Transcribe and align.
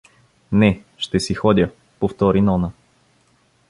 —Не, 0.51 0.79
ще 0.97 1.19
си 1.19 1.33
ходя— 1.33 1.71
повтори 1.99 2.41
Нона. 2.41 2.71